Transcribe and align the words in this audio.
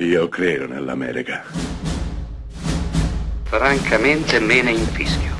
Io 0.00 0.28
credo 0.28 0.68
nell'America. 0.68 1.42
Francamente 3.42 4.38
me 4.38 4.62
ne 4.62 4.70
infischio. 4.70 5.34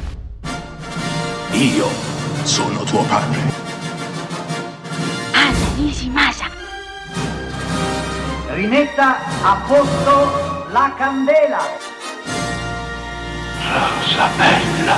Io 1.53 1.87
sono 2.43 2.83
tuo 2.83 3.05
padre. 3.05 3.39
Anna 5.33 5.75
Nishimasa. 5.77 6.47
Rimetta 8.49 9.19
a 9.45 9.65
posto 9.65 10.67
la 10.73 10.93
candela. 10.99 11.61
Rosa 13.63 14.29
bella. 14.37 14.97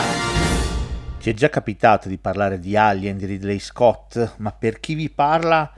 Ci 1.19 1.29
è 1.29 1.35
già 1.35 1.51
capitato 1.51 2.09
di 2.09 2.17
parlare 2.17 2.59
di 2.59 2.79
Alien 2.79 3.19
di 3.19 3.27
Ridley 3.27 3.59
Scott, 3.59 4.37
ma 4.39 4.53
per 4.53 4.81
chi 4.81 4.95
vi 4.95 5.11
parla, 5.11 5.71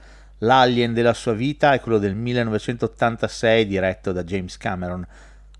l'Alien 0.43 0.93
della 0.93 1.13
sua 1.13 1.33
vita 1.33 1.73
è 1.73 1.79
quello 1.79 1.97
del 1.97 2.15
1986 2.15 3.65
diretto 3.65 4.11
da 4.11 4.23
James 4.23 4.57
Cameron, 4.57 5.05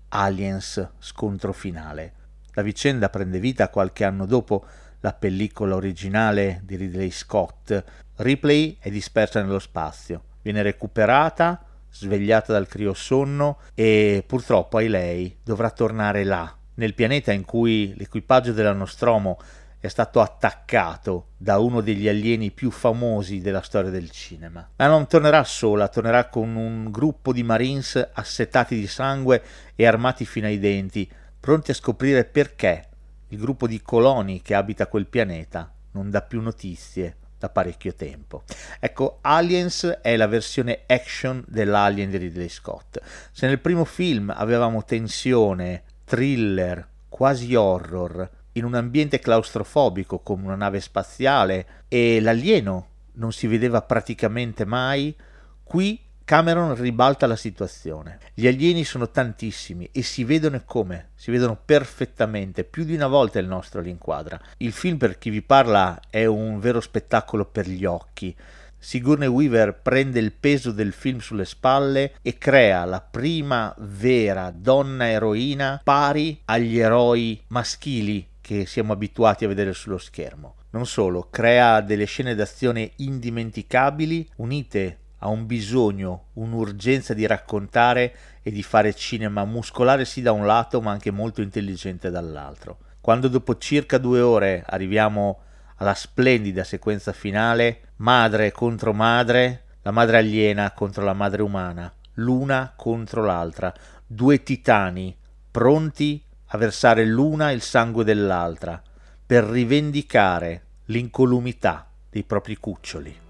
Aliens 0.08 0.90
scontro 0.98 1.52
finale. 1.52 2.12
La 2.52 2.62
vicenda 2.62 3.08
prende 3.08 3.38
vita 3.38 3.70
qualche 3.70 4.04
anno 4.04 4.26
dopo 4.26 4.64
la 5.00 5.12
pellicola 5.12 5.74
originale 5.74 6.60
di 6.64 6.76
Ridley 6.76 7.10
Scott. 7.10 7.82
Ripley 8.16 8.76
è 8.78 8.90
dispersa 8.90 9.42
nello 9.42 9.58
spazio, 9.58 10.22
viene 10.42 10.62
recuperata, 10.62 11.64
svegliata 11.90 12.52
dal 12.52 12.68
criosonno 12.68 13.58
e 13.74 14.22
purtroppo 14.26 14.76
ai 14.76 14.88
lei 14.88 15.38
dovrà 15.42 15.70
tornare 15.70 16.24
là, 16.24 16.54
nel 16.74 16.94
pianeta 16.94 17.32
in 17.32 17.44
cui 17.44 17.94
l'equipaggio 17.96 18.52
della 18.52 18.72
Nostromo 18.72 19.38
è 19.84 19.90
stato 19.90 20.22
attaccato 20.22 21.32
da 21.36 21.58
uno 21.58 21.82
degli 21.82 22.08
alieni 22.08 22.50
più 22.50 22.70
famosi 22.70 23.42
della 23.42 23.60
storia 23.60 23.90
del 23.90 24.10
cinema. 24.10 24.66
Ma 24.76 24.86
non 24.86 25.06
tornerà 25.06 25.44
sola, 25.44 25.88
tornerà 25.88 26.30
con 26.30 26.56
un 26.56 26.90
gruppo 26.90 27.34
di 27.34 27.42
Marines 27.42 28.12
assetati 28.14 28.76
di 28.76 28.86
sangue 28.86 29.42
e 29.74 29.86
armati 29.86 30.24
fino 30.24 30.46
ai 30.46 30.58
denti, 30.58 31.06
pronti 31.38 31.70
a 31.70 31.74
scoprire 31.74 32.24
perché 32.24 32.88
il 33.28 33.38
gruppo 33.38 33.66
di 33.66 33.82
coloni 33.82 34.40
che 34.40 34.54
abita 34.54 34.86
quel 34.86 35.06
pianeta 35.06 35.70
non 35.90 36.08
dà 36.08 36.22
più 36.22 36.40
notizie 36.40 37.16
da 37.38 37.50
parecchio 37.50 37.92
tempo. 37.92 38.44
Ecco, 38.80 39.18
Aliens 39.20 39.98
è 40.00 40.16
la 40.16 40.26
versione 40.26 40.84
action 40.86 41.44
dell'Alien 41.46 42.08
di 42.08 42.16
Ridley 42.16 42.48
Scott. 42.48 43.02
Se 43.32 43.46
nel 43.46 43.60
primo 43.60 43.84
film 43.84 44.32
avevamo 44.34 44.82
tensione, 44.82 45.82
thriller, 46.04 46.88
quasi 47.06 47.54
horror, 47.54 48.30
in 48.54 48.64
un 48.64 48.74
ambiente 48.74 49.18
claustrofobico 49.18 50.18
come 50.18 50.44
una 50.44 50.56
nave 50.56 50.80
spaziale 50.80 51.66
e 51.88 52.20
l'alieno 52.20 52.88
non 53.14 53.32
si 53.32 53.46
vedeva 53.46 53.82
praticamente 53.82 54.64
mai, 54.64 55.14
qui 55.62 56.00
Cameron 56.24 56.74
ribalta 56.74 57.26
la 57.26 57.36
situazione. 57.36 58.18
Gli 58.32 58.46
alieni 58.46 58.82
sono 58.84 59.10
tantissimi 59.10 59.90
e 59.92 60.02
si 60.02 60.24
vedono 60.24 60.62
come? 60.64 61.10
Si 61.14 61.30
vedono 61.30 61.58
perfettamente, 61.62 62.64
più 62.64 62.84
di 62.84 62.94
una 62.94 63.08
volta 63.08 63.38
il 63.38 63.46
nostro 63.46 63.82
li 63.82 63.90
inquadra. 63.90 64.40
Il 64.58 64.72
film 64.72 64.96
per 64.96 65.18
chi 65.18 65.28
vi 65.28 65.42
parla 65.42 66.00
è 66.08 66.24
un 66.24 66.58
vero 66.60 66.80
spettacolo 66.80 67.44
per 67.44 67.68
gli 67.68 67.84
occhi. 67.84 68.34
Sigourney 68.78 69.28
Weaver 69.28 69.80
prende 69.80 70.18
il 70.18 70.32
peso 70.32 70.70
del 70.70 70.92
film 70.92 71.18
sulle 71.18 71.44
spalle 71.44 72.14
e 72.22 72.38
crea 72.38 72.84
la 72.86 73.00
prima 73.00 73.74
vera 73.78 74.50
donna 74.54 75.08
eroina 75.08 75.80
pari 75.82 76.40
agli 76.46 76.78
eroi 76.78 77.42
maschili 77.48 78.32
che 78.44 78.66
siamo 78.66 78.92
abituati 78.92 79.46
a 79.46 79.48
vedere 79.48 79.72
sullo 79.72 79.96
schermo. 79.96 80.56
Non 80.72 80.84
solo, 80.84 81.28
crea 81.30 81.80
delle 81.80 82.04
scene 82.04 82.34
d'azione 82.34 82.92
indimenticabili 82.96 84.28
unite 84.36 84.98
a 85.20 85.28
un 85.28 85.46
bisogno, 85.46 86.26
un'urgenza 86.34 87.14
di 87.14 87.26
raccontare 87.26 88.14
e 88.42 88.50
di 88.50 88.62
fare 88.62 88.92
cinema 88.92 89.46
muscolare 89.46 90.04
sì 90.04 90.20
da 90.20 90.32
un 90.32 90.44
lato 90.44 90.82
ma 90.82 90.90
anche 90.90 91.10
molto 91.10 91.40
intelligente 91.40 92.10
dall'altro. 92.10 92.80
Quando 93.00 93.28
dopo 93.28 93.56
circa 93.56 93.96
due 93.96 94.20
ore 94.20 94.62
arriviamo 94.66 95.40
alla 95.76 95.94
splendida 95.94 96.64
sequenza 96.64 97.14
finale, 97.14 97.92
madre 97.96 98.52
contro 98.52 98.92
madre, 98.92 99.62
la 99.80 99.90
madre 99.90 100.18
aliena 100.18 100.70
contro 100.72 101.02
la 101.02 101.14
madre 101.14 101.40
umana, 101.40 101.90
l'una 102.16 102.74
contro 102.76 103.24
l'altra, 103.24 103.72
due 104.06 104.42
titani 104.42 105.16
pronti 105.50 106.22
a 106.54 106.56
versare 106.56 107.04
l'una 107.04 107.50
il 107.50 107.62
sangue 107.62 108.04
dell'altra, 108.04 108.80
per 109.26 109.42
rivendicare 109.42 110.62
l'incolumità 110.84 111.90
dei 112.08 112.22
propri 112.22 112.56
cuccioli. 112.58 113.23